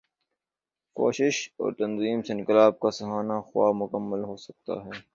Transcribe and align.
کوشش 0.95 1.49
اور 1.57 1.73
تنظیم 1.73 2.21
سے 2.21 2.33
انقلاب 2.33 2.79
کا 2.79 2.91
سہانا 2.91 3.41
خواب 3.41 3.75
مکمل 3.75 4.23
ہو 4.23 4.35
سکتا 4.37 4.85
ہے۔ 4.85 5.01